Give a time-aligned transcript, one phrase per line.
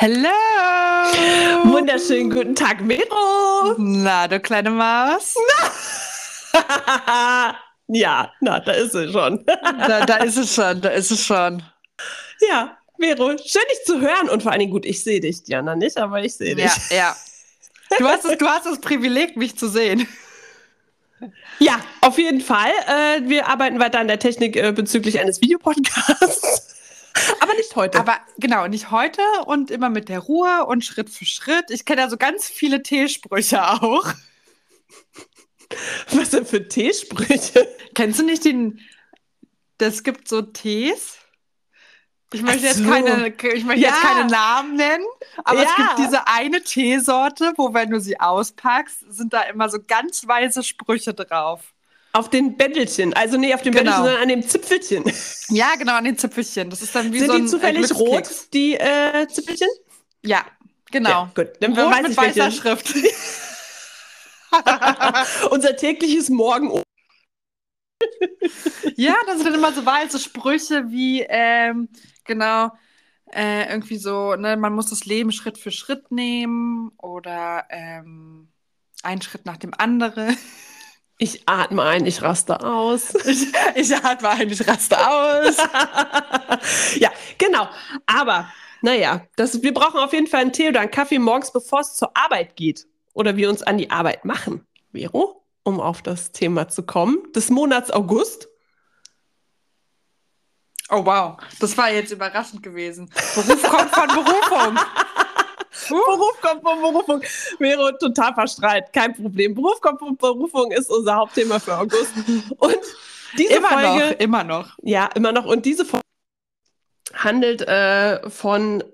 [0.00, 0.28] Hello!
[1.64, 3.74] Wunderschönen guten Tag, Vero!
[3.78, 5.34] Na, du kleine Maus?
[7.88, 9.44] ja, na, da ist sie schon.
[9.88, 11.64] da, da ist es schon, da ist es schon.
[12.48, 15.74] Ja, Vero, schön dich zu hören und vor allen Dingen gut, ich sehe dich, Diana,
[15.74, 16.70] nicht, aber ich sehe dich.
[16.90, 17.16] Ja, ja.
[17.98, 20.06] Du hast, das, du hast das Privileg, mich zu sehen.
[21.58, 22.70] Ja, auf jeden Fall.
[22.86, 26.67] Äh, wir arbeiten weiter an der Technik äh, bezüglich eines Videopodcasts.
[27.40, 27.98] Aber nicht heute.
[27.98, 31.70] Aber genau, nicht heute und immer mit der Ruhe und Schritt für Schritt.
[31.70, 34.12] Ich kenne ja so ganz viele Teesprüche auch.
[36.12, 37.68] Was denn für Teesprüche?
[37.94, 38.80] Kennst du nicht den.
[39.78, 41.18] Das gibt so Tees.
[42.32, 42.66] Ich möchte, so.
[42.66, 43.88] jetzt, keine, ich möchte ja.
[43.88, 45.06] jetzt keine Namen nennen,
[45.44, 45.68] aber ja.
[45.70, 50.28] es gibt diese eine Teesorte, wo, wenn du sie auspackst, sind da immer so ganz
[50.28, 51.72] weise Sprüche drauf.
[52.18, 53.84] Auf den Bändelchen, also nee, auf dem genau.
[53.84, 55.04] Bändelchen, sondern an dem Zipfelchen.
[55.50, 56.68] Ja, genau, an den Zipfelchen.
[56.68, 59.68] Das ist dann wie Sind so ein die zufällig rot, die äh, Zipfelchen?
[60.24, 60.44] Ja,
[60.90, 61.08] genau.
[61.08, 62.92] Ja, gut, dann rot weiß mit ich, weißer Schrift.
[65.52, 66.82] Unser tägliches Morgen.
[68.96, 71.88] ja, da sind dann immer so weiße Sprüche wie, ähm,
[72.24, 72.72] genau,
[73.32, 78.48] äh, irgendwie so, ne, man muss das Leben Schritt für Schritt nehmen oder ähm,
[79.04, 80.36] einen Schritt nach dem anderen.
[81.20, 83.12] Ich atme ein, ich raste aus.
[83.26, 85.56] Ich, ich atme ein, ich raste aus.
[86.98, 87.68] ja, genau.
[88.06, 88.48] Aber,
[88.82, 91.96] naja, das, wir brauchen auf jeden Fall einen Tee oder einen Kaffee morgens, bevor es
[91.96, 92.86] zur Arbeit geht.
[93.14, 94.64] Oder wir uns an die Arbeit machen.
[94.92, 98.48] Vero, um auf das Thema zu kommen, des Monats August.
[100.90, 103.10] Oh wow, das war jetzt überraschend gewesen.
[103.34, 104.78] Beruf kommt von Berufung.
[105.88, 107.22] Beruf kommt von Berufung.
[107.58, 108.92] Wäre total verstrahlt.
[108.92, 109.54] Kein Problem.
[109.54, 112.12] Beruf kommt von Berufung ist unser Hauptthema für August.
[112.58, 112.78] Und
[113.36, 114.10] diese immer Folge.
[114.10, 114.78] Noch, immer noch.
[114.82, 115.44] Ja, immer noch.
[115.44, 116.04] Und diese Folge
[117.14, 118.84] handelt äh, von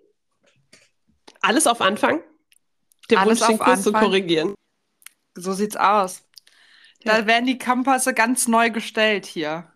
[1.41, 2.23] alles auf Anfang.
[3.11, 4.55] Der alles Wunsch, den Kurs zu korrigieren.
[5.35, 6.23] So sieht's aus.
[7.05, 7.27] Da ja.
[7.27, 9.71] werden die Kompasse ganz neu gestellt hier.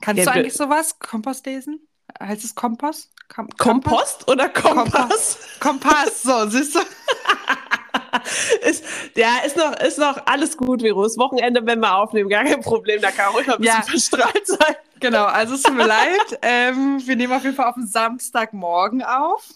[0.00, 0.98] Kannst ja, du eigentlich sowas?
[0.98, 1.86] Kompass lesen?
[2.18, 3.10] Heißt es Kompass?
[3.28, 5.38] Kom Kompost oder Kompass?
[5.60, 6.80] Kompass, so, siehst du?
[8.68, 8.84] ist,
[9.16, 11.18] ja, ist noch, ist noch alles gut, Virus.
[11.18, 13.00] Wochenende, wenn wir aufnehmen, gar kein Problem.
[13.00, 13.82] Da kann ruhig ein bisschen ja.
[13.82, 14.76] verstrahlt sein.
[15.00, 16.38] Genau, also es tut mir leid.
[16.42, 19.48] Ähm, wir nehmen auf jeden Fall auf den Samstagmorgen auf.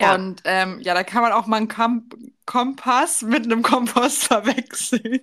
[0.00, 0.14] Ja.
[0.14, 2.08] Und ähm, ja, da kann man auch mal einen Kom
[2.44, 5.20] Kompass mit einem Kompost verwechseln.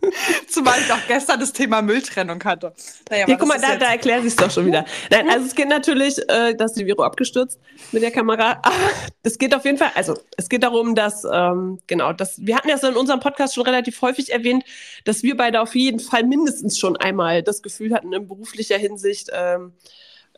[0.48, 2.72] Zumal ich auch gestern das Thema Mülltrennung hatte.
[3.10, 4.84] Naja, ja, guck mal, da, da erklärt sich es doch schon wieder.
[5.10, 7.58] Nein, also es geht natürlich, äh, dass die Viro abgestürzt
[7.92, 8.52] mit der Kamera.
[8.62, 8.74] Aber
[9.22, 12.68] es geht auf jeden Fall, also es geht darum, dass, ähm, genau, dass, wir hatten
[12.68, 14.64] ja so in unserem Podcast schon relativ häufig erwähnt,
[15.04, 19.30] dass wir beide auf jeden Fall mindestens schon einmal das Gefühl hatten, in beruflicher Hinsicht
[19.32, 19.72] ähm,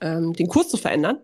[0.00, 1.18] ähm, den Kurs zu verändern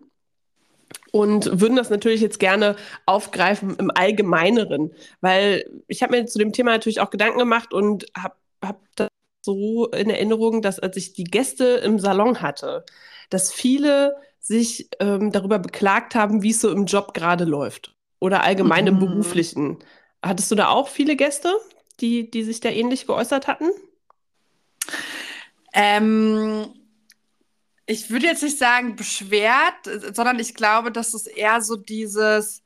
[1.15, 6.51] und würden das natürlich jetzt gerne aufgreifen im Allgemeineren, weil ich habe mir zu dem
[6.51, 9.07] Thema natürlich auch Gedanken gemacht und habe hab das
[9.41, 12.83] so in Erinnerung, dass als ich die Gäste im Salon hatte,
[13.29, 18.43] dass viele sich ähm, darüber beklagt haben, wie es so im Job gerade läuft oder
[18.43, 18.89] allgemein mhm.
[18.89, 19.79] im beruflichen.
[20.21, 21.53] Hattest du da auch viele Gäste,
[22.01, 23.69] die, die sich da ähnlich geäußert hatten?
[25.71, 26.73] Ähm,
[27.87, 32.63] ich würde jetzt nicht sagen beschwert, sondern ich glaube, dass es eher so dieses,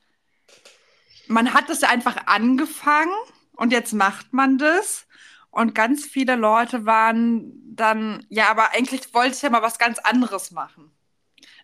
[1.28, 3.14] man hat es einfach angefangen
[3.56, 5.06] und jetzt macht man das.
[5.52, 10.00] Und ganz viele Leute waren dann, ja, aber eigentlich wollte ich ja mal was ganz
[10.00, 10.92] anderes machen.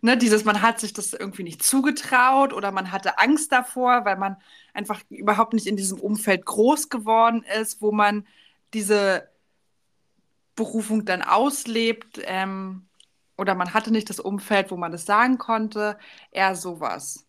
[0.02, 4.18] Ne, dieses, man hat sich das irgendwie nicht zugetraut oder man hatte Angst davor, weil
[4.18, 4.38] man
[4.74, 8.28] einfach überhaupt nicht in diesem Umfeld groß geworden ist, wo man
[8.74, 9.30] diese
[10.56, 12.20] Berufung dann auslebt.
[12.24, 12.86] Ähm,
[13.38, 15.98] oder man hatte nicht das Umfeld, wo man das sagen konnte,
[16.32, 17.26] eher sowas.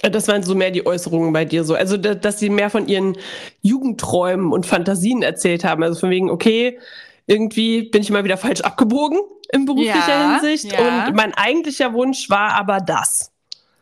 [0.00, 1.74] Das waren so mehr die Äußerungen bei dir so.
[1.74, 3.16] Also, dass sie mehr von ihren
[3.60, 5.82] Jugendträumen und Fantasien erzählt haben.
[5.82, 6.78] Also von wegen, okay,
[7.26, 9.18] irgendwie bin ich mal wieder falsch abgebogen
[9.52, 10.72] in beruflicher ja, Hinsicht.
[10.72, 11.06] Ja.
[11.06, 13.32] Und mein eigentlicher Wunsch war aber das.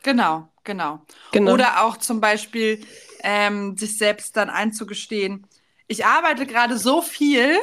[0.03, 1.01] Genau, genau.
[1.31, 1.53] genau.
[1.53, 2.85] Oder auch zum Beispiel
[3.23, 5.47] ähm, sich selbst dann einzugestehen,
[5.87, 7.57] ich arbeite gerade so viel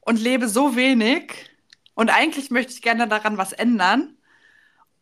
[0.00, 1.32] und lebe so wenig
[1.94, 4.16] und eigentlich möchte ich gerne daran was ändern.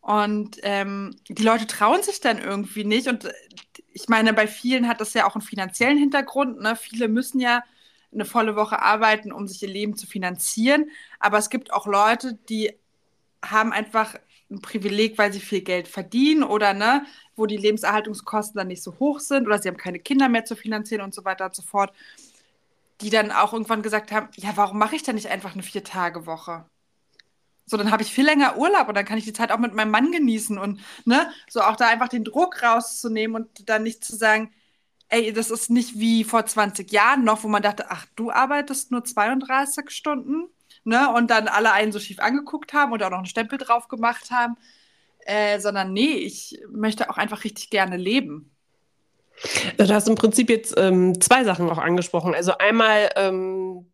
[0.01, 3.07] Und ähm, die Leute trauen sich dann irgendwie nicht.
[3.07, 3.33] Und äh,
[3.93, 6.59] ich meine, bei vielen hat das ja auch einen finanziellen Hintergrund.
[6.59, 6.75] Ne?
[6.75, 7.63] Viele müssen ja
[8.13, 10.89] eine volle Woche arbeiten, um sich ihr Leben zu finanzieren.
[11.19, 12.77] Aber es gibt auch Leute, die
[13.43, 14.15] haben einfach
[14.51, 17.05] ein Privileg, weil sie viel Geld verdienen oder ne,
[17.35, 20.55] wo die Lebenserhaltungskosten dann nicht so hoch sind oder sie haben keine Kinder mehr zu
[20.55, 21.93] finanzieren und so weiter und so fort,
[23.01, 26.65] die dann auch irgendwann gesagt haben, ja, warum mache ich denn nicht einfach eine Vier-Tage-Woche?
[27.65, 29.73] So, dann habe ich viel länger Urlaub und dann kann ich die Zeit auch mit
[29.73, 34.03] meinem Mann genießen und ne, so auch da einfach den Druck rauszunehmen und dann nicht
[34.03, 34.51] zu sagen,
[35.09, 38.91] ey, das ist nicht wie vor 20 Jahren noch, wo man dachte, ach, du arbeitest
[38.91, 40.49] nur 32 Stunden,
[40.83, 43.87] ne, und dann alle einen so schief angeguckt haben und auch noch einen Stempel drauf
[43.87, 44.57] gemacht haben,
[45.25, 48.49] äh, sondern nee, ich möchte auch einfach richtig gerne leben.
[49.77, 52.35] Du hast im Prinzip jetzt ähm, zwei Sachen auch angesprochen.
[52.35, 53.91] Also einmal ähm,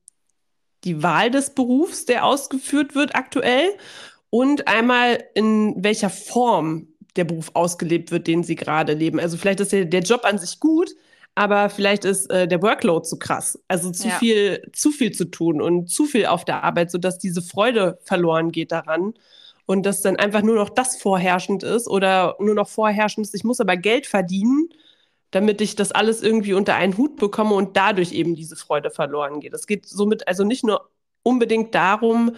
[0.83, 3.69] die Wahl des Berufs, der ausgeführt wird aktuell
[4.29, 9.19] und einmal in welcher Form der Beruf ausgelebt wird, den sie gerade leben.
[9.19, 10.91] Also vielleicht ist der, der Job an sich gut,
[11.35, 13.59] aber vielleicht ist äh, der Workload zu krass.
[13.67, 14.15] Also zu ja.
[14.15, 18.51] viel, zu viel zu tun und zu viel auf der Arbeit, sodass diese Freude verloren
[18.51, 19.13] geht daran.
[19.65, 23.43] Und dass dann einfach nur noch das vorherrschend ist oder nur noch vorherrschend ist, ich
[23.43, 24.69] muss aber Geld verdienen
[25.31, 29.39] damit ich das alles irgendwie unter einen Hut bekomme und dadurch eben diese Freude verloren
[29.39, 29.53] geht.
[29.53, 30.89] Es geht somit also nicht nur
[31.23, 32.35] unbedingt darum,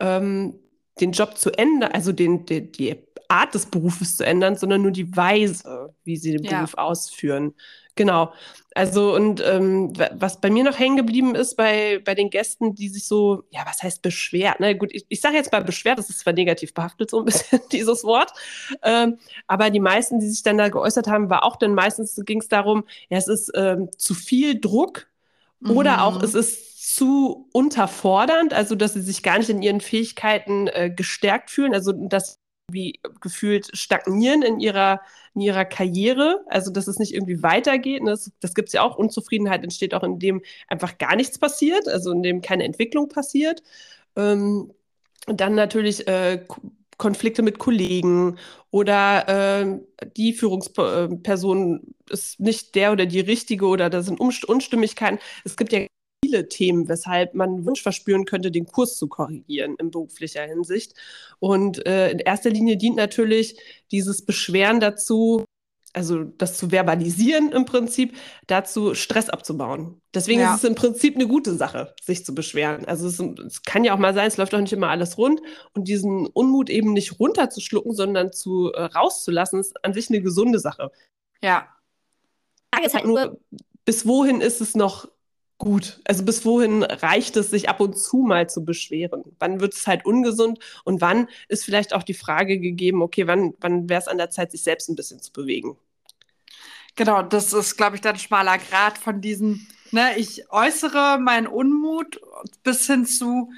[0.00, 0.58] ähm,
[1.00, 2.96] den Job zu ändern, also den, die, die
[3.32, 6.58] Art des Berufes zu ändern, sondern nur die Weise, wie sie den ja.
[6.58, 7.54] Beruf ausführen.
[7.94, 8.32] Genau.
[8.74, 12.88] Also, und ähm, was bei mir noch hängen geblieben ist bei, bei den Gästen, die
[12.88, 14.60] sich so, ja, was heißt beschwert?
[14.60, 14.76] Ne?
[14.76, 17.60] Gut, ich, ich sage jetzt mal beschwert, das ist zwar negativ behaftet, so ein bisschen,
[17.70, 18.32] dieses Wort.
[18.82, 22.40] Ähm, aber die meisten, die sich dann da geäußert haben, war auch dann meistens ging
[22.40, 25.08] es darum, ja, es ist ähm, zu viel Druck
[25.60, 25.72] mhm.
[25.72, 30.66] oder auch es ist zu unterfordernd, also dass sie sich gar nicht in ihren Fähigkeiten
[30.68, 32.41] äh, gestärkt fühlen, also dass
[32.72, 35.00] wie gefühlt stagnieren in ihrer,
[35.34, 38.02] in ihrer Karriere, also dass es nicht irgendwie weitergeht.
[38.04, 38.96] Das, das gibt es ja auch.
[38.96, 43.62] Unzufriedenheit entsteht auch, indem einfach gar nichts passiert, also indem keine Entwicklung passiert.
[44.16, 44.72] Ähm,
[45.26, 46.44] und dann natürlich äh,
[46.98, 48.38] Konflikte mit Kollegen
[48.70, 49.80] oder äh,
[50.16, 55.18] die Führungsperson ist nicht der oder die richtige oder da sind Unstimmigkeiten.
[55.44, 55.86] Es gibt ja
[56.32, 60.94] viele Themen, weshalb man Wunsch verspüren könnte, den Kurs zu korrigieren in beruflicher Hinsicht.
[61.38, 63.58] Und äh, in erster Linie dient natürlich
[63.90, 65.44] dieses Beschweren dazu,
[65.92, 70.00] also das zu verbalisieren im Prinzip, dazu Stress abzubauen.
[70.14, 70.54] Deswegen ja.
[70.54, 72.86] ist es im Prinzip eine gute Sache, sich zu beschweren.
[72.86, 75.42] Also es, es, kann ja auch mal sein, es läuft auch nicht immer alles rund
[75.74, 80.60] und diesen Unmut eben nicht runterzuschlucken, sondern zu äh, rauszulassen, ist an sich eine gesunde
[80.60, 80.90] Sache.
[81.42, 81.68] Ja.
[82.72, 83.38] Frage ist halt nur,
[83.84, 85.08] bis wohin ist es noch
[85.58, 86.00] gut.
[86.04, 89.22] Also bis wohin reicht es, sich ab und zu mal zu beschweren?
[89.38, 93.54] Wann wird es halt ungesund und wann ist vielleicht auch die Frage gegeben, okay, wann,
[93.60, 95.76] wann wäre es an der Zeit, sich selbst ein bisschen zu bewegen?
[96.96, 101.46] Genau, das ist, glaube ich, dann ein schmaler Grad von diesem, ne, ich äußere meinen
[101.46, 102.20] Unmut
[102.62, 103.50] bis hin zu,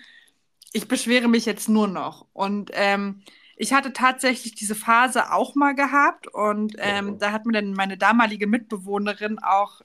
[0.73, 2.26] ich beschwere mich jetzt nur noch.
[2.32, 3.23] Und ähm,
[3.56, 7.97] ich hatte tatsächlich diese Phase auch mal gehabt und ähm, da hat mir dann meine
[7.97, 9.81] damalige Mitbewohnerin auch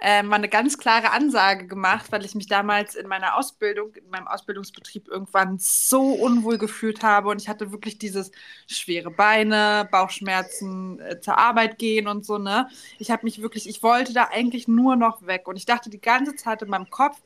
[0.00, 4.08] äh, mal eine ganz klare Ansage gemacht, weil ich mich damals in meiner Ausbildung, in
[4.10, 8.30] meinem Ausbildungsbetrieb irgendwann so unwohl gefühlt habe und ich hatte wirklich dieses
[8.66, 12.68] schwere Beine, Bauchschmerzen, äh, zur Arbeit gehen und so, ne?
[12.98, 16.00] Ich habe mich wirklich, ich wollte da eigentlich nur noch weg und ich dachte die
[16.00, 17.20] ganze Zeit in meinem Kopf,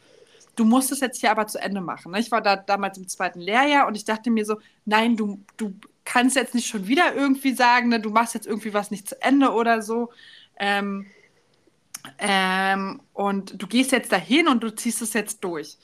[0.56, 2.12] du musst es jetzt hier aber zu Ende machen.
[2.12, 2.20] Ne?
[2.20, 5.74] Ich war da damals im zweiten Lehrjahr und ich dachte mir so, nein, du, du
[6.04, 9.20] kannst jetzt nicht schon wieder irgendwie sagen, ne, du machst jetzt irgendwie was nicht zu
[9.22, 10.10] Ende oder so.
[10.58, 11.06] Ähm,
[12.18, 15.78] ähm, und du gehst jetzt dahin und du ziehst es jetzt durch.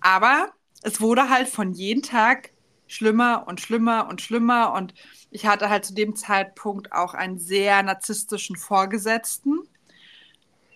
[0.00, 0.52] Aber
[0.82, 2.50] es wurde halt von jedem Tag
[2.86, 4.72] schlimmer und schlimmer und schlimmer.
[4.74, 4.94] Und
[5.30, 9.60] ich hatte halt zu dem Zeitpunkt auch einen sehr narzisstischen Vorgesetzten,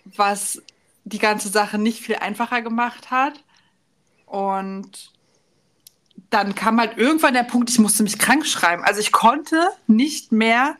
[0.05, 0.61] was
[1.03, 3.43] die ganze Sache nicht viel einfacher gemacht hat.
[4.25, 5.13] Und
[6.29, 8.83] dann kam halt irgendwann der Punkt, ich musste mich krank schreiben.
[8.83, 10.75] Also ich konnte nicht mehr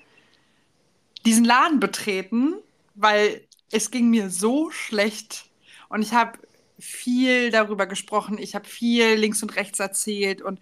[1.25, 2.56] diesen Laden betreten,
[2.96, 5.50] weil es ging mir so schlecht
[5.89, 6.39] und ich habe
[6.79, 10.59] viel darüber gesprochen, ich habe viel links und rechts erzählt und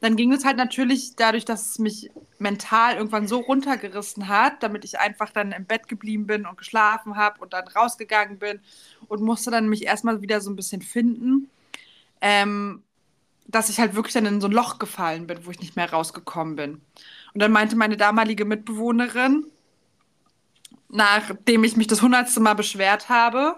[0.00, 4.84] dann ging es halt natürlich dadurch, dass es mich mental irgendwann so runtergerissen hat, damit
[4.84, 8.60] ich einfach dann im Bett geblieben bin und geschlafen habe und dann rausgegangen bin
[9.08, 11.50] und musste dann mich erstmal wieder so ein bisschen finden,
[12.20, 12.82] ähm,
[13.46, 15.90] dass ich halt wirklich dann in so ein Loch gefallen bin, wo ich nicht mehr
[15.90, 16.82] rausgekommen bin.
[17.32, 19.46] Und dann meinte meine damalige Mitbewohnerin,
[20.88, 23.56] nachdem ich mich das hundertste Mal beschwert habe.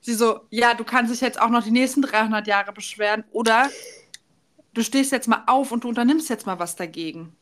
[0.00, 3.68] Sie so, ja, du kannst dich jetzt auch noch die nächsten 300 Jahre beschweren oder
[4.72, 7.36] du stehst jetzt mal auf und du unternimmst jetzt mal was dagegen.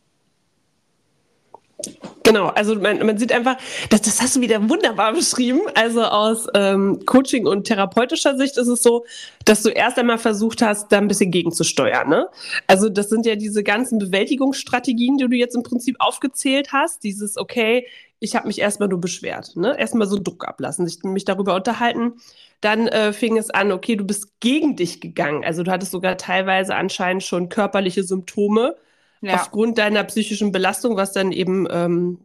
[2.23, 3.57] Genau, also man, man sieht einfach,
[3.91, 5.61] das, das hast du wieder wunderbar beschrieben.
[5.75, 9.05] Also aus ähm, Coaching und therapeutischer Sicht ist es so,
[9.45, 12.09] dass du erst einmal versucht hast, da ein bisschen gegenzusteuern.
[12.09, 12.29] Ne?
[12.67, 17.05] Also das sind ja diese ganzen Bewältigungsstrategien, die du jetzt im Prinzip aufgezählt hast.
[17.05, 17.87] Dieses, okay,
[18.25, 19.55] ich habe mich erstmal nur beschwert.
[19.55, 19.79] Ne?
[19.79, 22.15] Erstmal so Druck ablassen, sich, mich darüber unterhalten.
[22.61, 25.45] Dann äh, fing es an, okay, du bist gegen dich gegangen.
[25.45, 28.77] Also du hattest sogar teilweise anscheinend schon körperliche Symptome
[29.21, 29.35] ja.
[29.35, 32.21] aufgrund deiner psychischen Belastung, was dann eben ähm,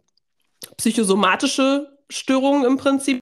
[0.78, 3.20] psychosomatische Störungen im Prinzip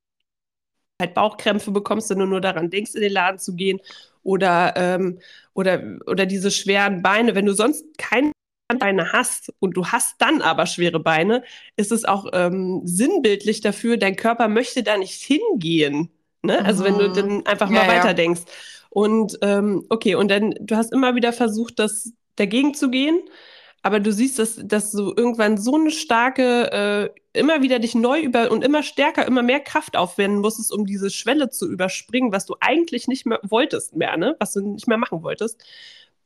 [1.02, 3.80] halt Bauchkrämpfe bekommst, wenn du nur daran denkst, in den Laden zu gehen
[4.24, 5.20] oder, ähm,
[5.54, 7.34] oder, oder diese schweren Beine.
[7.34, 8.32] Wenn du sonst keine
[8.68, 11.44] Beine hast und du hast dann aber schwere Beine,
[11.78, 16.10] ist es auch ähm, sinnbildlich dafür, dein Körper möchte da nicht hingehen.
[16.42, 16.64] Ne?
[16.64, 17.14] Also wenn du mhm.
[17.14, 18.44] dann einfach mal ja, weiterdenkst.
[18.46, 18.54] Ja.
[18.90, 23.22] Und ähm, okay, und dann, du hast immer wieder versucht, das dagegen zu gehen
[23.88, 28.20] aber du siehst, dass, dass du irgendwann so eine starke, äh, immer wieder dich neu
[28.20, 32.46] über und immer stärker, immer mehr Kraft aufwenden musstest, um diese Schwelle zu überspringen, was
[32.46, 34.36] du eigentlich nicht mehr wolltest mehr, ne?
[34.40, 35.64] was du nicht mehr machen wolltest,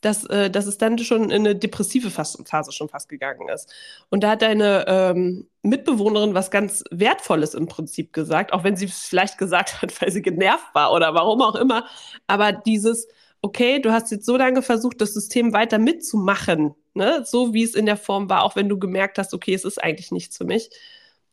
[0.01, 3.71] dass, äh, dass es dann schon in eine depressive Phase schon fast gegangen ist.
[4.09, 8.85] Und da hat deine ähm, Mitbewohnerin was ganz Wertvolles im Prinzip gesagt, auch wenn sie
[8.85, 11.85] es vielleicht gesagt hat, weil sie genervt war oder warum auch immer.
[12.27, 13.07] Aber dieses,
[13.41, 17.23] okay, du hast jetzt so lange versucht, das System weiter mitzumachen, ne?
[17.25, 19.81] so wie es in der Form war, auch wenn du gemerkt hast, okay, es ist
[19.81, 20.69] eigentlich nichts für mich,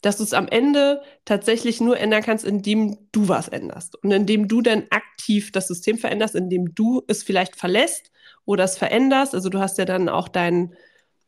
[0.02, 4.46] dass du es am Ende tatsächlich nur ändern kannst, indem du was änderst und indem
[4.46, 8.10] du dann aktiv das System veränderst, indem du es vielleicht verlässt
[8.44, 9.34] oder es veränderst.
[9.34, 10.74] Also du hast ja dann auch dein,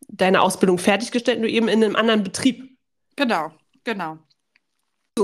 [0.09, 2.77] deine Ausbildung fertiggestellt, nur eben in einem anderen Betrieb.
[3.17, 3.51] Genau,
[3.85, 4.19] genau.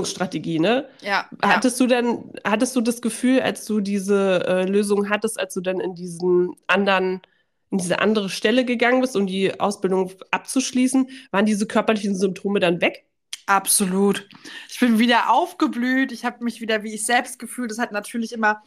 [0.03, 0.87] Strategie, ne?
[1.01, 1.27] Ja.
[1.41, 1.85] Hattest ja.
[1.85, 5.79] du denn, hattest du das Gefühl, als du diese äh, Lösung hattest, als du dann
[5.79, 7.21] in diesen anderen
[7.69, 12.79] in diese andere Stelle gegangen bist, um die Ausbildung abzuschließen, waren diese körperlichen Symptome dann
[12.79, 13.06] weg?
[13.47, 14.27] Absolut.
[14.69, 16.11] Ich bin wieder aufgeblüht.
[16.11, 17.71] Ich habe mich wieder wie ich selbst gefühlt.
[17.71, 18.61] Das hat natürlich immer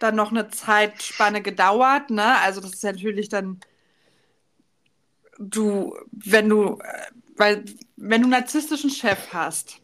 [0.00, 2.10] dann noch eine Zeitspanne gedauert.
[2.10, 2.38] Ne?
[2.38, 3.58] Also das ist ja natürlich dann
[5.38, 7.64] du, wenn du, äh, weil
[7.96, 9.80] wenn du einen narzisstischen Chef hast,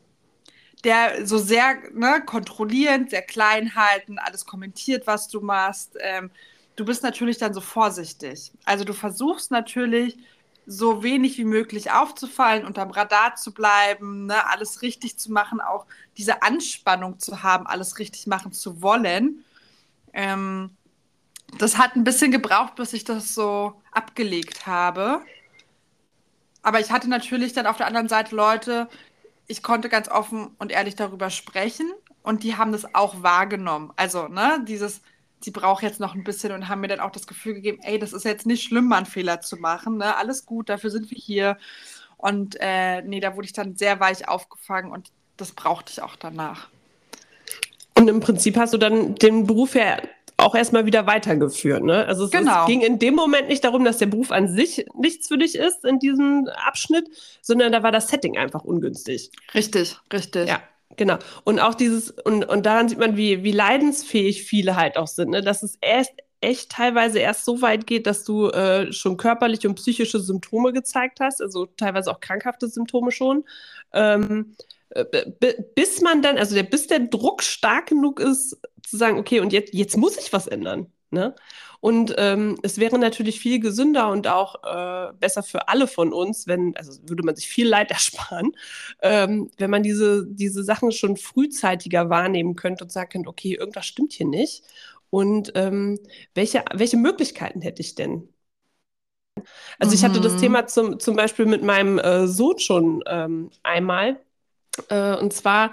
[0.85, 6.31] der so sehr ne, kontrollierend, sehr klein halten, alles kommentiert, was du machst, ähm,
[6.77, 8.53] du bist natürlich dann so vorsichtig.
[8.65, 10.19] Also du versuchst natürlich
[10.67, 15.87] so wenig wie möglich aufzufallen, unterm Radar zu bleiben, ne, alles richtig zu machen, auch
[16.17, 19.45] diese Anspannung zu haben, alles richtig machen zu wollen.
[20.13, 20.71] Ähm,
[21.59, 25.21] das hat ein bisschen gebraucht, bis ich das so abgelegt habe.
[26.63, 28.89] Aber ich hatte natürlich dann auf der anderen Seite Leute,
[29.47, 31.93] ich konnte ganz offen und ehrlich darüber sprechen
[32.23, 33.93] und die haben das auch wahrgenommen.
[33.97, 35.03] Also, ne, dieses,
[35.45, 37.99] sie braucht jetzt noch ein bisschen und haben mir dann auch das Gefühl gegeben, ey,
[37.99, 40.17] das ist jetzt nicht schlimm, mal einen Fehler zu machen, ne?
[40.17, 41.59] Alles gut, dafür sind wir hier.
[42.17, 46.17] Und äh, nee, da wurde ich dann sehr weich aufgefangen und das brauchte ich auch
[46.17, 46.69] danach.
[47.97, 49.99] Und im Prinzip hast du dann den Beruf ja
[50.37, 51.85] auch erstmal wieder weitergeführt.
[51.85, 52.05] Ne?
[52.07, 52.63] Also es, genau.
[52.63, 55.55] es, ging in dem Moment nicht darum, dass der Beruf an sich nichts für dich
[55.55, 57.09] ist in diesem Abschnitt,
[57.41, 59.31] sondern da war das Setting einfach ungünstig.
[59.55, 60.49] Richtig, richtig.
[60.49, 60.61] Ja.
[60.97, 61.19] Genau.
[61.45, 65.31] Und auch dieses, und, und daran sieht man, wie, wie leidensfähig viele halt auch sind,
[65.31, 65.43] ne?
[65.43, 69.77] dass es erst echt teilweise erst so weit geht, dass du äh, schon körperliche und
[69.77, 73.45] psychische Symptome gezeigt hast, also teilweise auch krankhafte Symptome schon.
[73.93, 74.55] Ähm,
[75.75, 79.53] bis man dann, also der, bis der Druck stark genug ist, zu sagen, okay, und
[79.53, 80.93] jetzt, jetzt muss ich was ändern.
[81.15, 81.35] Ne?
[81.81, 86.47] Und ähm, es wäre natürlich viel gesünder und auch äh, besser für alle von uns,
[86.47, 88.53] wenn, also würde man sich viel Leid ersparen,
[89.03, 93.87] ähm, wenn man diese, diese Sachen schon frühzeitiger wahrnehmen könnte und sagen könnte, okay, irgendwas
[93.87, 94.65] stimmt hier nicht.
[95.11, 95.99] Und ähm,
[96.35, 98.29] welche, welche Möglichkeiten hätte ich denn?
[99.79, 99.95] Also mhm.
[99.95, 100.39] ich hatte das mhm.
[100.39, 104.21] Thema zum, zum Beispiel mit meinem äh, Sohn schon ähm, einmal.
[104.89, 105.73] Äh, und zwar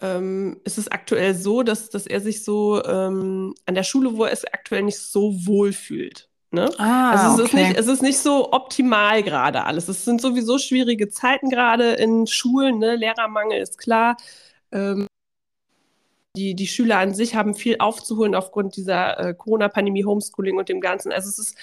[0.00, 4.24] ähm, ist es aktuell so, dass, dass er sich so ähm, an der Schule, wo
[4.24, 6.28] er es aktuell nicht so wohl fühlt.
[6.52, 6.68] Ne?
[6.78, 7.62] Ah, also es, okay.
[7.62, 9.88] ist nicht, es ist nicht so optimal gerade alles.
[9.88, 12.78] Es sind sowieso schwierige Zeiten gerade in Schulen.
[12.78, 12.96] Ne?
[12.96, 14.16] Lehrermangel ist klar.
[14.72, 15.06] Ähm,
[16.36, 20.80] die, die Schüler an sich haben viel aufzuholen aufgrund dieser äh, Corona-Pandemie, Homeschooling und dem
[20.80, 21.12] Ganzen.
[21.12, 21.58] Also es ist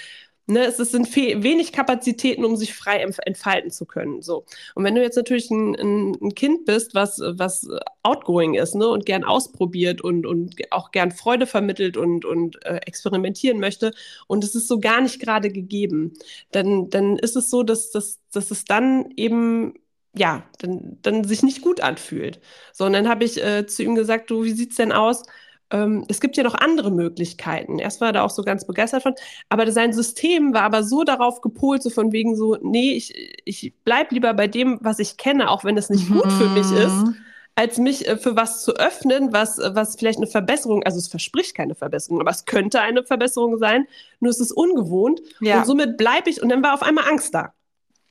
[0.50, 4.22] Ne, es sind wenig Kapazitäten, um sich frei entfalten zu können.
[4.22, 4.46] So.
[4.76, 7.68] Und wenn du jetzt natürlich ein, ein, ein Kind bist, was, was
[8.04, 12.78] outgoing ist ne, und gern ausprobiert und, und auch gern Freude vermittelt und, und äh,
[12.86, 13.92] experimentieren möchte
[14.28, 16.14] und es ist so gar nicht gerade gegeben,
[16.52, 19.74] dann, dann ist es so, dass, dass, dass es dann eben
[20.16, 22.40] ja, dann, dann sich nicht gut anfühlt.
[22.74, 25.24] So, und dann habe ich äh, zu ihm gesagt, du, wie sieht's denn aus?
[25.72, 27.80] Ähm, es gibt ja noch andere Möglichkeiten.
[27.80, 29.16] Erst war er da auch so ganz begeistert von,
[29.50, 33.74] aber sein System war aber so darauf gepolt, so von wegen so, nee, ich, ich
[33.84, 36.94] bleib lieber bei dem, was ich kenne, auch wenn es nicht gut für mich ist,
[36.94, 37.16] mhm.
[37.56, 41.56] als mich äh, für was zu öffnen, was, was vielleicht eine Verbesserung, also es verspricht
[41.56, 43.88] keine Verbesserung, aber es könnte eine Verbesserung sein,
[44.20, 45.60] nur es ist ungewohnt ja.
[45.60, 47.54] und somit bleibe ich und dann war auf einmal Angst da.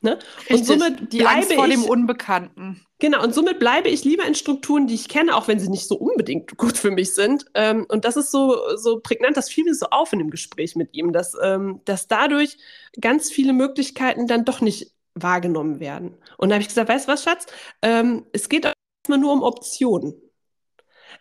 [0.01, 0.19] Ne?
[0.51, 2.87] Richtig, und somit die bleibe Angst vor ich, dem Unbekannten.
[2.99, 5.89] Genau, und somit bleibe ich lieber in Strukturen, die ich kenne, auch wenn sie nicht
[5.89, 7.47] so unbedingt gut für mich sind.
[7.55, 10.77] Ähm, und das ist so, so prägnant, das fiel mir so auf in dem Gespräch
[10.77, 12.57] mit ihm, dass, ähm, dass dadurch
[13.01, 16.15] ganz viele Möglichkeiten dann doch nicht wahrgenommen werden.
[16.37, 17.47] Und da habe ich gesagt, weißt du was, Schatz?
[17.83, 20.15] Ähm, es geht erstmal nur um Optionen.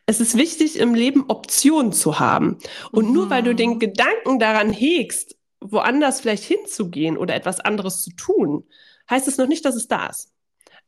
[0.05, 2.59] Es ist wichtig, im Leben Optionen zu haben.
[2.91, 3.13] Und mhm.
[3.13, 3.79] nur weil du den mhm.
[3.79, 5.34] Gedanken daran hegst,
[5.71, 8.63] woanders vielleicht hinzugehen oder etwas anderes zu tun,
[9.09, 10.31] heißt es noch nicht, dass es da ist.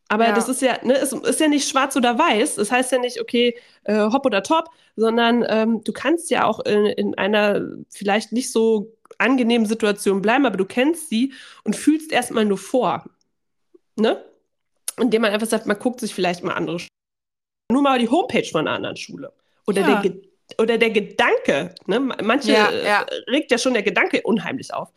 [0.10, 0.34] Aber ja.
[0.34, 2.55] das ist ja, ne, es ist ja nicht schwarz oder weiß.
[2.55, 6.62] Das heißt ja nicht, okay, äh, hopp oder top, sondern ähm, du kannst ja auch
[6.62, 12.12] in, in einer vielleicht nicht so angenehmen Situation bleiben, aber du kennst sie und fühlst
[12.12, 13.05] erstmal nur vor.
[13.96, 14.24] Ne?
[14.98, 16.79] Indem man einfach sagt, man guckt sich vielleicht mal andere
[17.69, 19.34] nur mal die Homepage von einer anderen Schule.
[19.65, 20.01] Oder ja.
[20.01, 20.13] der
[20.60, 22.00] oder der Gedanke, ne?
[22.00, 23.06] manche ja, ja.
[23.27, 24.89] regt ja schon der Gedanke unheimlich auf.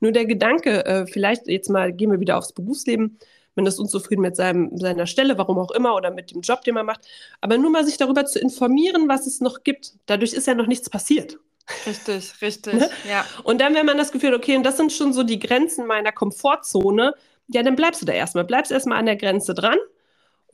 [0.00, 3.18] Nur der Gedanke, äh, vielleicht jetzt mal gehen wir wieder aufs Berufsleben,
[3.56, 6.74] man ist unzufrieden mit seinem, seiner Stelle, warum auch immer, oder mit dem Job, den
[6.74, 7.00] man macht.
[7.40, 9.94] Aber nur mal sich darüber zu informieren, was es noch gibt.
[10.04, 11.38] Dadurch ist ja noch nichts passiert.
[11.86, 12.90] Richtig, richtig, ne?
[13.08, 13.24] ja.
[13.44, 16.12] Und dann, wenn man das Gefühl, okay, und das sind schon so die Grenzen meiner
[16.12, 17.14] Komfortzone,
[17.48, 18.44] ja, dann bleibst du da erstmal.
[18.44, 19.78] Bleibst erstmal an der Grenze dran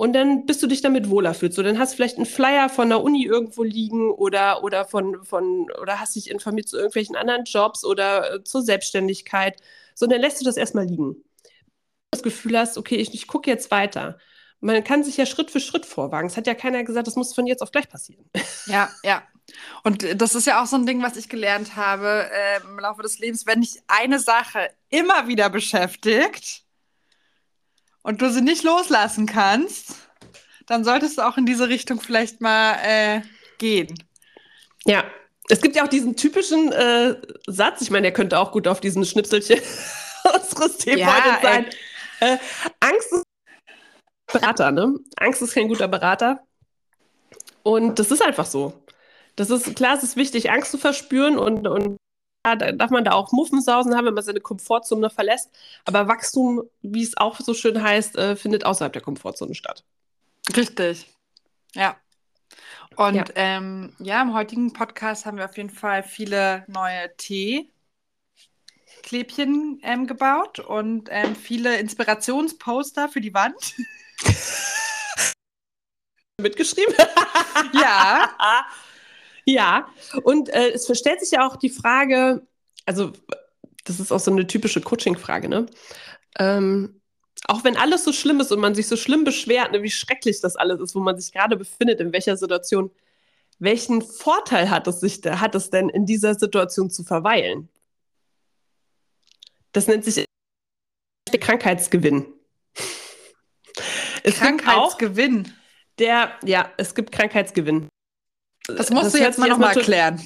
[0.03, 1.55] und dann bist du dich damit wohler fühlst.
[1.55, 5.23] So, dann hast du vielleicht einen Flyer von der Uni irgendwo liegen oder, oder von,
[5.23, 9.61] von, oder hast dich informiert zu irgendwelchen anderen Jobs oder äh, zur Selbstständigkeit.
[9.95, 11.23] So, dann lässt du das erstmal liegen.
[12.11, 14.19] Das Gefühl hast, okay, ich, ich gucke jetzt weiter.
[14.59, 16.27] Man kann sich ja Schritt für Schritt vorwagen.
[16.27, 18.29] Es hat ja keiner gesagt, das muss von jetzt auf gleich passieren.
[18.67, 19.23] Ja, ja.
[19.85, 23.03] Und das ist ja auch so ein Ding, was ich gelernt habe äh, im Laufe
[23.03, 23.47] des Lebens.
[23.47, 26.62] Wenn dich eine Sache immer wieder beschäftigt,
[28.03, 29.95] und du sie nicht loslassen kannst,
[30.67, 33.23] dann solltest du auch in diese Richtung vielleicht mal äh,
[33.59, 33.93] gehen.
[34.85, 35.05] Ja,
[35.49, 37.17] es gibt ja auch diesen typischen äh,
[37.47, 39.61] Satz, ich meine, der könnte auch gut auf diesen Schnipselchen
[40.35, 41.67] unseres Themas ja, sein.
[42.21, 42.39] Äh,
[42.81, 43.25] Angst ist
[44.33, 44.95] Berater, ne?
[45.17, 46.41] Angst ist kein guter Berater.
[47.63, 48.73] Und das ist einfach so.
[49.37, 51.97] Das ist klar, es ist wichtig, Angst zu verspüren und, und
[52.43, 55.51] da darf man da auch Muffensausen haben, wenn man seine Komfortzone verlässt.
[55.85, 59.85] Aber Wachstum, wie es auch so schön heißt, äh, findet außerhalb der Komfortzone statt.
[60.57, 61.07] Richtig.
[61.75, 61.97] Ja.
[62.97, 63.25] Und ja.
[63.37, 70.59] Ähm, ja, im heutigen Podcast haben wir auf jeden Fall viele neue Tee-Klebchen ähm, gebaut
[70.59, 73.75] und ähm, viele Inspirationsposter für die Wand.
[76.41, 76.95] Mitgeschrieben?
[77.73, 78.31] ja.
[79.45, 79.89] Ja,
[80.23, 82.47] und äh, es stellt sich ja auch die Frage,
[82.87, 83.13] also
[83.85, 85.67] das ist auch so eine typische Coaching-Frage, ne?
[86.39, 87.01] Ähm,
[87.49, 90.41] auch wenn alles so schlimm ist und man sich so schlimm beschwert, ne, wie schrecklich
[90.41, 92.91] das alles ist, wo man sich gerade befindet, in welcher Situation,
[93.59, 97.69] welchen Vorteil hat es, sich, hat es denn in dieser Situation zu verweilen?
[99.73, 100.25] Das nennt sich
[101.33, 102.27] Krankheitsgewinn.
[104.23, 105.53] Es Krankheitsgewinn.
[105.99, 107.89] der, ja, es gibt Krankheitsgewinn.
[108.69, 110.21] Das musst das du jetzt mal nochmal erklären.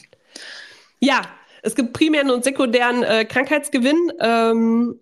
[1.01, 1.23] Ja,
[1.63, 4.13] es gibt primären und sekundären äh, Krankheitsgewinn.
[4.21, 5.01] Ähm,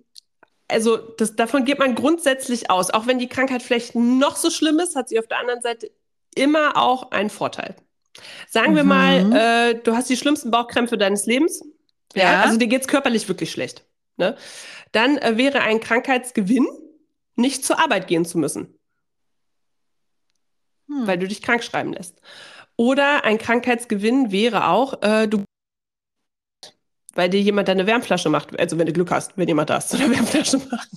[0.69, 2.91] also das, davon geht man grundsätzlich aus.
[2.91, 5.91] Auch wenn die Krankheit vielleicht noch so schlimm ist, hat sie auf der anderen Seite
[6.35, 7.77] immer auch einen Vorteil.
[8.49, 8.77] Sagen mhm.
[8.77, 11.63] wir mal, äh, du hast die schlimmsten Bauchkrämpfe deines Lebens.
[12.15, 12.33] Ja.
[12.33, 13.85] ja also dir geht es körperlich wirklich schlecht.
[14.17, 14.37] Ne?
[14.93, 16.67] Dann äh, wäre ein Krankheitsgewinn,
[17.37, 18.79] nicht zur Arbeit gehen zu müssen.
[20.89, 21.07] Hm.
[21.07, 22.21] Weil du dich krank schreiben lässt.
[22.77, 25.45] Oder ein Krankheitsgewinn wäre auch, äh, du
[27.17, 29.95] weil dir jemand deine Wärmflasche macht, also wenn du Glück hast, wenn jemand da ist,
[30.01, 30.89] eine Wärmflasche macht.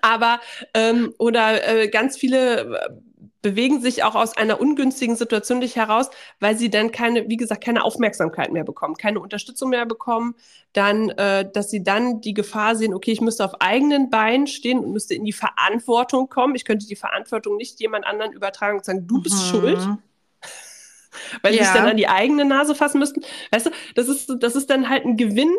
[0.00, 0.40] Aber
[0.74, 2.88] ähm, oder äh, ganz viele äh,
[3.40, 7.64] bewegen sich auch aus einer ungünstigen Situation dich heraus, weil sie dann keine, wie gesagt,
[7.64, 10.36] keine Aufmerksamkeit mehr bekommen, keine Unterstützung mehr bekommen,
[10.72, 14.78] dann, äh, dass sie dann die Gefahr sehen, okay, ich müsste auf eigenen Beinen stehen
[14.78, 16.54] und müsste in die Verantwortung kommen.
[16.54, 19.50] Ich könnte die Verantwortung nicht jemand anderen übertragen und sagen, du bist mhm.
[19.50, 19.88] schuld
[21.40, 21.60] weil ja.
[21.60, 23.22] sie sich dann an die eigene Nase fassen müssten.
[23.50, 25.54] Weißt du, das ist, das ist dann halt ein Gewinn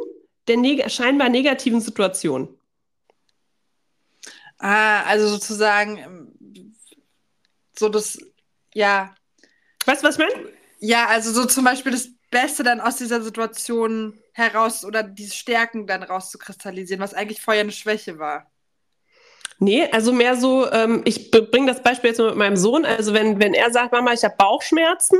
[0.47, 2.57] der neg scheinbar negativen Situation.
[4.57, 6.75] Ah, also sozusagen ähm,
[7.77, 8.17] so das,
[8.73, 9.13] ja.
[9.85, 10.49] Weißt du, was ich meine?
[10.79, 15.87] Ja, also so zum Beispiel das Beste dann aus dieser Situation heraus oder diese Stärken
[15.87, 18.51] dann rauszukristallisieren, was eigentlich vorher eine Schwäche war.
[19.59, 22.85] Nee, also mehr so, ähm, ich bringe das Beispiel jetzt mit meinem Sohn.
[22.85, 25.19] Also wenn, wenn er sagt, Mama, ich habe Bauchschmerzen,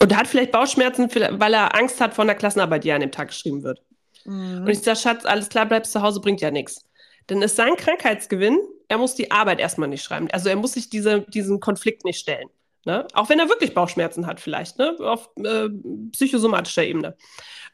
[0.00, 3.12] und er hat vielleicht Bauchschmerzen, weil er Angst hat vor einer Klassenarbeit, die an dem
[3.12, 3.82] Tag geschrieben wird.
[4.24, 4.62] Mhm.
[4.62, 6.84] Und ich sage, Schatz, alles klar, bleibst zu Hause, bringt ja nichts.
[7.26, 10.28] Dann ist sein Krankheitsgewinn, er muss die Arbeit erstmal nicht schreiben.
[10.32, 12.48] Also er muss sich diese, diesen Konflikt nicht stellen.
[12.84, 13.06] Ne?
[13.14, 14.96] Auch wenn er wirklich Bauchschmerzen hat, vielleicht, ne?
[15.00, 15.68] auf äh,
[16.10, 17.16] psychosomatischer Ebene.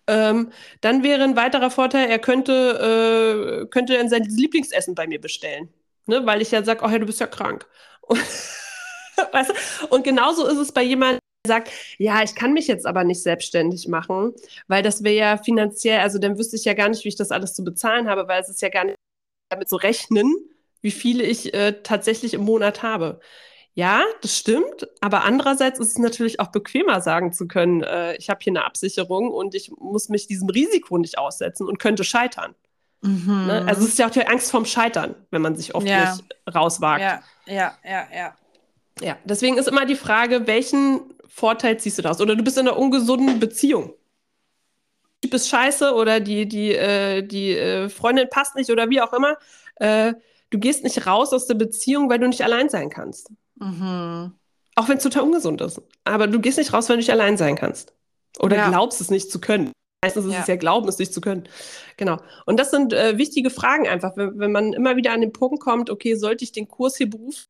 [0.07, 5.21] Ähm, dann wäre ein weiterer Vorteil, er könnte, äh, könnte dann sein Lieblingsessen bei mir
[5.21, 5.73] bestellen.
[6.07, 6.25] Ne?
[6.27, 7.67] Weil ich ja sage, oh ja, du bist ja krank.
[8.03, 8.19] Und,
[9.33, 9.87] weißt du?
[9.89, 13.89] Und genauso ist es bei jemandem, sagt, ja, ich kann mich jetzt aber nicht selbstständig
[13.89, 14.33] machen,
[14.69, 17.33] weil das wäre ja finanziell, also dann wüsste ich ja gar nicht, wie ich das
[17.33, 18.97] alles zu bezahlen habe, weil es ist ja gar nicht
[19.49, 20.33] damit zu rechnen,
[20.81, 23.21] wie viele ich äh, tatsächlich im Monat habe.
[23.75, 24.89] Ja, das stimmt.
[25.01, 28.65] Aber andererseits ist es natürlich auch bequemer, sagen zu können, äh, ich habe hier eine
[28.65, 32.55] Absicherung und ich muss mich diesem Risiko nicht aussetzen und könnte scheitern.
[33.03, 33.47] Mhm.
[33.47, 33.65] Ne?
[33.69, 36.13] Also es ist ja auch die Angst vorm Scheitern, wenn man sich oft ja.
[36.13, 37.01] nicht rauswagt.
[37.01, 38.37] Ja, ja, ja, ja.
[39.01, 42.21] Ja, deswegen ist immer die Frage, welchen Vorteil ziehst du daraus?
[42.21, 43.93] Oder du bist in einer ungesunden Beziehung.
[45.23, 49.13] Typ ist scheiße oder die, die, äh, die äh, Freundin passt nicht oder wie auch
[49.13, 49.37] immer.
[49.77, 50.15] Äh,
[50.51, 53.31] du gehst nicht raus aus der Beziehung, weil du nicht allein sein kannst.
[53.57, 54.33] Mhm.
[54.77, 55.83] Auch wenn es total ungesund ist.
[56.05, 57.95] Aber du gehst nicht raus, weil du nicht allein sein kannst.
[58.39, 58.69] Oder ja.
[58.69, 59.73] glaubst es nicht zu können.
[60.05, 60.41] Meistens ist ja.
[60.41, 61.49] es ja Glauben, es nicht zu können.
[61.97, 62.19] Genau.
[62.47, 65.61] Und das sind äh, wichtige Fragen einfach, wenn, wenn, man immer wieder an den Punkt
[65.61, 67.49] kommt, okay, sollte ich den Kurs hier beruf,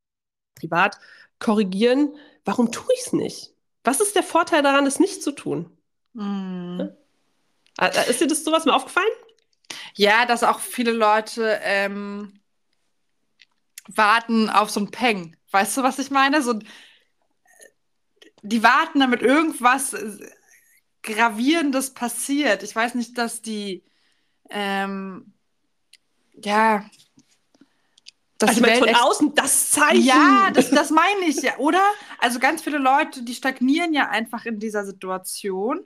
[0.58, 0.98] privat
[1.38, 2.14] korrigieren?
[2.46, 3.52] Warum tue ich es nicht?
[3.88, 5.74] Was ist der Vorteil daran, es nicht zu tun?
[6.12, 6.90] Mhm.
[7.78, 7.86] Ja?
[7.86, 9.08] Ist dir das sowas mal aufgefallen?
[9.94, 12.38] Ja, dass auch viele Leute ähm,
[13.86, 15.38] warten auf so ein Peng.
[15.52, 16.42] Weißt du, was ich meine?
[16.42, 16.58] So,
[18.42, 19.96] die warten, damit irgendwas
[21.02, 22.62] Gravierendes passiert.
[22.62, 23.86] Ich weiß nicht, dass die,
[24.50, 25.32] ähm,
[26.34, 26.84] ja,
[28.38, 30.04] das also von außen das Zeichen.
[30.04, 31.82] Ja, das, das meine ich ja, oder?
[32.18, 35.80] Also ganz viele Leute, die stagnieren ja einfach in dieser Situation.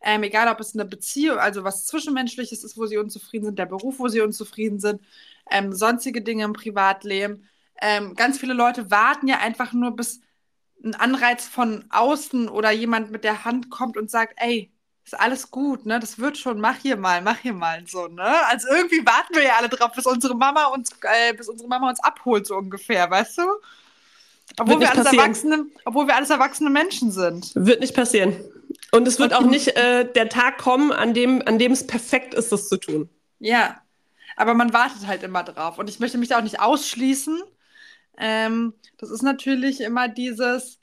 [0.00, 3.66] Ähm, egal, ob es eine Beziehung, also was Zwischenmenschliches ist, wo sie unzufrieden sind, der
[3.66, 5.02] Beruf, wo sie unzufrieden sind,
[5.50, 7.48] ähm, sonstige Dinge im Privatleben
[7.80, 10.20] ähm, ganz viele Leute warten ja einfach nur, bis
[10.84, 14.72] ein Anreiz von außen oder jemand mit der Hand kommt und sagt, ey,
[15.12, 15.98] ist alles gut, ne?
[16.00, 18.46] Das wird schon, mach hier mal, mach hier mal so, ne?
[18.46, 21.88] Also irgendwie warten wir ja alle drauf, bis unsere Mama uns, äh, bis unsere Mama
[21.88, 23.42] uns abholt, so ungefähr, weißt du?
[24.58, 27.52] Obwohl wir, alles erwachsene, obwohl wir alles erwachsene Menschen sind.
[27.54, 28.36] Wird nicht passieren.
[28.92, 32.34] Und es wird auch nicht äh, der Tag kommen, an dem, an dem es perfekt
[32.34, 33.08] ist, das zu tun.
[33.38, 33.80] Ja.
[34.36, 35.78] Aber man wartet halt immer drauf.
[35.78, 37.42] Und ich möchte mich da auch nicht ausschließen.
[38.16, 40.77] Ähm, das ist natürlich immer dieses,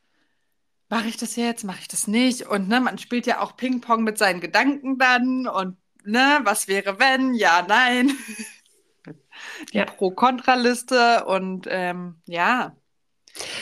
[0.89, 2.43] mache ich das jetzt, mache ich das nicht?
[2.43, 6.99] Und ne, man spielt ja auch Ping-Pong mit seinen Gedanken dann und ne, was wäre
[6.99, 7.33] wenn?
[7.33, 8.11] Ja, nein.
[9.73, 9.85] Die ja.
[9.85, 12.75] Pro-Kontra-Liste und ähm, ja.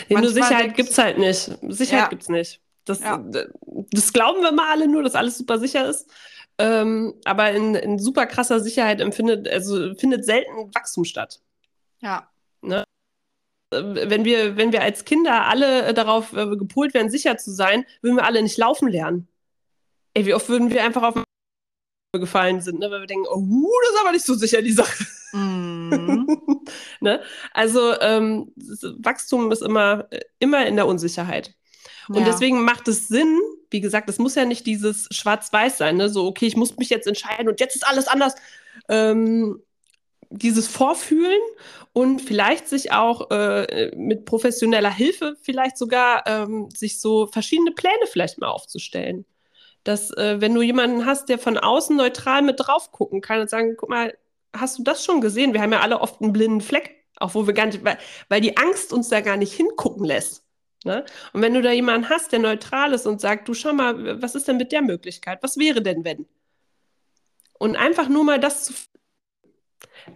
[0.07, 1.51] Nee, nur Sicherheit gibt es halt nicht.
[1.69, 2.09] Sicherheit ja.
[2.09, 2.61] gibt es nicht.
[2.85, 3.23] Das, ja.
[3.91, 6.09] das glauben wir mal alle nur, dass alles super sicher ist.
[6.59, 11.41] Ähm, aber in, in super krasser Sicherheit empfindet, also findet selten Wachstum statt.
[11.99, 12.29] Ja.
[12.61, 12.83] Ne?
[13.73, 17.85] Wenn wir, wenn wir als Kinder alle äh, darauf äh, gepolt werden, sicher zu sein,
[18.01, 19.27] würden wir alle nicht laufen lernen.
[20.13, 21.23] Ey, wie oft würden wir einfach auf
[22.13, 22.91] gefallen sind, ne?
[22.91, 25.05] weil wir denken, oh, das ist aber nicht so sicher, die Sache.
[25.31, 26.27] Mm.
[26.99, 27.21] ne?
[27.53, 28.51] Also ähm,
[28.99, 30.07] Wachstum ist immer,
[30.39, 31.55] immer in der Unsicherheit.
[32.09, 32.25] Und ja.
[32.25, 36.09] deswegen macht es Sinn, wie gesagt, es muss ja nicht dieses Schwarz-Weiß sein, ne?
[36.09, 38.35] so, okay, ich muss mich jetzt entscheiden und jetzt ist alles anders.
[38.89, 39.61] Ähm,
[40.37, 41.41] dieses Vorfühlen
[41.93, 48.07] und vielleicht sich auch äh, mit professioneller Hilfe vielleicht sogar ähm, sich so verschiedene Pläne
[48.11, 49.25] vielleicht mal aufzustellen.
[49.83, 53.49] Dass, äh, wenn du jemanden hast, der von außen neutral mit drauf gucken kann und
[53.49, 54.17] sagen, guck mal,
[54.55, 55.53] hast du das schon gesehen?
[55.53, 57.97] Wir haben ja alle oft einen blinden Fleck, auch wo wir gar nicht, weil,
[58.29, 60.43] weil die Angst uns da gar nicht hingucken lässt.
[60.85, 61.05] Ne?
[61.31, 64.35] Und wenn du da jemanden hast, der neutral ist und sagt, du schau mal, was
[64.35, 65.39] ist denn mit der Möglichkeit?
[65.41, 66.25] Was wäre denn, wenn?
[67.59, 68.73] Und einfach nur mal das zu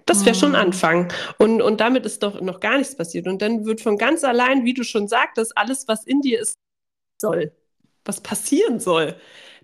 [0.06, 0.56] das wäre schon mhm.
[0.56, 1.14] Anfang.
[1.38, 3.28] Und, und damit ist doch noch gar nichts passiert.
[3.28, 6.60] Und dann wird von ganz allein, wie du schon sagtest, alles, was in dir ist,
[7.18, 7.52] soll,
[8.06, 9.16] was passieren soll,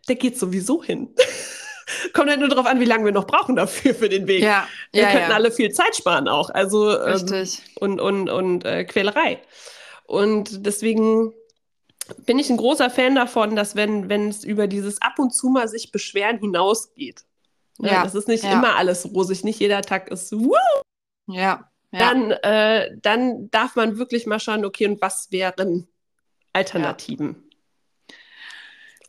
[0.08, 1.10] der geht sowieso hin.
[2.14, 4.42] Kommt halt nur darauf an, wie lange wir noch brauchen dafür für den Weg.
[4.42, 5.36] Ja, wir ja, könnten ja.
[5.36, 6.50] alle viel Zeit sparen auch.
[6.50, 7.48] Also ähm,
[7.80, 9.42] und, und, und äh, Quälerei.
[10.06, 11.34] Und deswegen
[12.26, 15.50] bin ich ein großer Fan davon, dass wenn, wenn es über dieses ab und zu
[15.50, 17.26] mal sich beschweren hinausgeht?
[17.80, 18.54] Ja, das ist nicht ja.
[18.54, 20.56] immer alles rosig, nicht jeder Tag ist woo!
[21.28, 21.70] Ja.
[21.92, 22.00] ja.
[22.00, 25.88] Dann, äh, dann darf man wirklich mal schauen, okay, und was wären
[26.54, 27.50] Alternativen?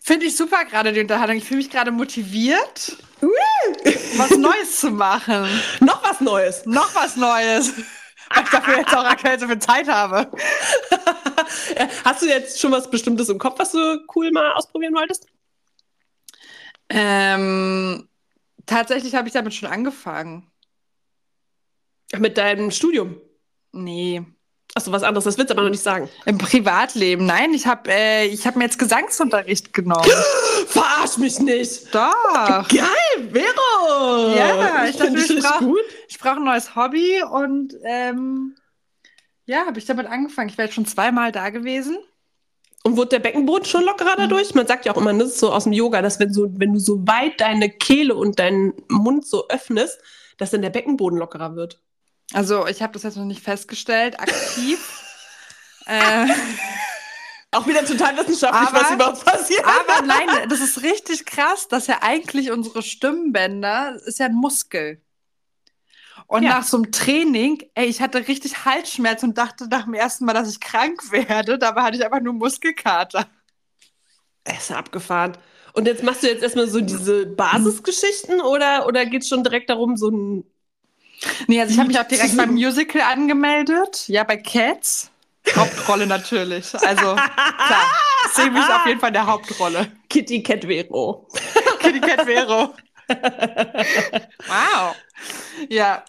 [0.07, 1.37] Finde ich super gerade die Unterhaltung.
[1.37, 2.95] Ich fühle mich gerade motiviert,
[4.19, 5.49] was Neues zu machen.
[5.81, 6.67] Noch was Neues.
[6.67, 7.73] Noch was Neues.
[8.29, 10.31] Weil ich dafür jetzt auch aktuell so viel Zeit habe.
[12.05, 15.27] Hast du jetzt schon was Bestimmtes im Kopf, was du cool mal ausprobieren wolltest?
[16.91, 18.07] Ähm,
[18.67, 20.51] Tatsächlich habe ich damit schon angefangen.
[22.19, 23.17] Mit deinem Studium?
[23.73, 24.23] Nee.
[24.77, 26.09] Achso, was anderes, das willst du aber noch nicht sagen.
[26.27, 30.11] Im Privatleben, nein, ich habe äh, hab mir jetzt Gesangsunterricht genommen.
[30.67, 31.95] Verarsch mich nicht!
[31.95, 32.69] Doch!
[32.69, 34.35] Geil, Vero!
[34.37, 35.77] Ja, ich dachte, ich brauche
[36.19, 38.57] brauch ein neues Hobby und ähm,
[39.45, 40.49] ja, habe ich damit angefangen.
[40.49, 41.99] Ich wäre jetzt schon zweimal da gewesen.
[42.87, 44.51] Und wurde der Beckenboden schon lockerer dadurch?
[44.51, 44.59] Mhm.
[44.59, 46.75] Man sagt ja auch immer, das ist so aus dem Yoga, dass wenn, so, wenn
[46.75, 49.99] du so weit deine Kehle und deinen Mund so öffnest,
[50.37, 51.81] dass dann der Beckenboden lockerer wird.
[52.35, 55.03] Also ich habe das jetzt noch nicht festgestellt, aktiv.
[55.87, 56.27] äh,
[57.53, 59.65] auch wieder total wissenschaftlich, aber, was überhaupt passiert.
[59.65, 65.01] Aber nein, das ist richtig krass, dass ja eigentlich unsere Stimmbänder ist ja ein Muskel.
[66.27, 66.51] Und ja.
[66.51, 70.33] nach so einem Training, ey, ich hatte richtig Halsschmerz und dachte nach dem ersten Mal,
[70.33, 71.59] dass ich krank werde.
[71.59, 73.27] Dabei hatte ich einfach nur Muskelkater.
[74.45, 75.37] Er ist abgefahren.
[75.73, 79.71] Und jetzt machst du jetzt erstmal so diese Basisgeschichten oder, oder geht es schon direkt
[79.71, 80.45] darum, so ein.
[81.49, 84.09] Nee, also ich habe mich auch direkt beim Musical angemeldet.
[84.09, 85.11] Ja, bei Cats.
[85.55, 86.75] Hauptrolle natürlich.
[86.75, 87.91] Also klar,
[88.33, 89.93] sehe mich auf jeden Fall in der Hauptrolle.
[90.09, 91.29] Kitty Cat Vero.
[91.81, 92.75] Kitty Cat Vero.
[93.09, 94.97] wow.
[95.69, 96.05] Ja.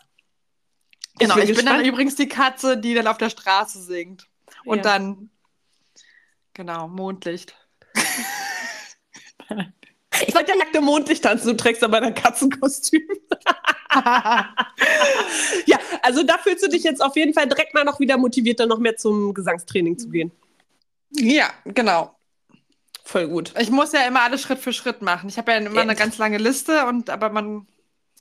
[1.18, 4.28] Genau, ich, ich bin dann übrigens die Katze, die dann auf der Straße singt.
[4.66, 4.84] Und ja.
[4.84, 5.30] dann,
[6.54, 7.56] genau, Mondlicht.
[10.28, 13.04] Ich wollte ja nackte Mondlicht tanzen, du trägst aber dein Katzenkostüm.
[15.66, 18.66] ja, also da fühlst du dich jetzt auf jeden Fall direkt mal noch wieder motivierter,
[18.66, 20.32] noch mehr zum Gesangstraining zu gehen.
[21.12, 22.15] Ja, genau.
[23.06, 23.54] Voll gut.
[23.60, 25.30] Ich muss ja immer alles Schritt für Schritt machen.
[25.30, 25.82] Ich habe ja immer ja.
[25.84, 27.68] eine ganz lange Liste und aber man.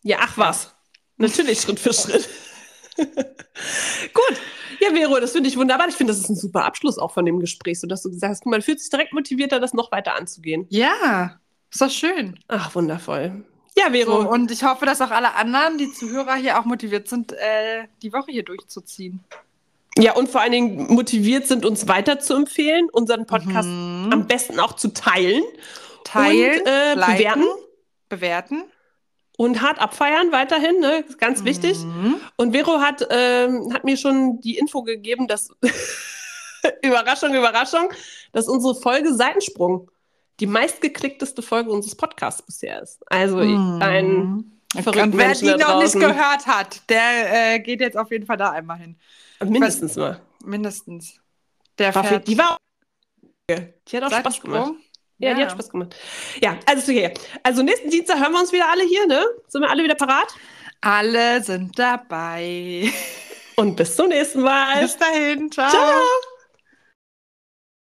[0.02, 0.74] Ja, ach was.
[1.16, 2.28] Natürlich Schritt für Schritt.
[2.96, 4.40] Gut.
[4.80, 5.88] Ja, Vero, das finde ich wunderbar.
[5.88, 8.30] Ich finde, das ist ein super Abschluss auch von dem Gespräch, so dass du gesagt
[8.30, 10.66] hast, man fühlt sich direkt motivierter, das noch weiter anzugehen.
[10.68, 12.38] Ja, ist doch schön.
[12.48, 13.44] Ach, wundervoll.
[13.76, 14.22] Ja, Vero.
[14.22, 17.88] So, und ich hoffe, dass auch alle anderen, die Zuhörer hier auch motiviert sind, äh,
[18.02, 19.24] die Woche hier durchzuziehen.
[19.96, 24.10] Ja, und vor allen Dingen motiviert sind, uns weiter zu empfehlen, unseren Podcast mhm.
[24.12, 25.44] am besten auch zu teilen.
[26.04, 27.44] Teilen, und, äh, liken, bewerten.
[28.08, 28.64] Bewerten
[29.36, 31.04] und hart abfeiern weiterhin, ne?
[31.18, 31.46] ganz mhm.
[31.46, 31.78] wichtig.
[32.36, 35.50] Und Vero hat, ähm, hat mir schon die Info gegeben, dass
[36.82, 37.90] Überraschung, Überraschung,
[38.32, 39.90] dass unsere Folge Seitensprung
[40.40, 43.00] die meistgeklickteste Folge unseres Podcasts bisher ist.
[43.10, 43.78] Also mhm.
[43.80, 44.52] ein
[44.82, 48.50] verrückter Wer die noch nicht gehört hat, der äh, geht jetzt auf jeden Fall da
[48.50, 48.96] einmal hin.
[49.42, 50.20] Mindestens mal.
[50.44, 51.20] Mindestens.
[51.78, 52.56] Der war fährt, die war
[53.50, 54.72] die hat auch Spaß gemacht.
[55.18, 55.94] Ja, ja, die hat Spaß gemacht.
[56.40, 57.12] Ja, also okay.
[57.42, 59.24] Also nächsten Dienstag hören wir uns wieder alle hier, ne?
[59.48, 60.34] Sind wir alle wieder parat?
[60.80, 62.90] Alle sind dabei.
[63.56, 64.82] Und bis zum nächsten Mal.
[64.82, 65.50] Bis dahin.
[65.50, 65.70] Ciao.
[65.70, 66.33] Ciao.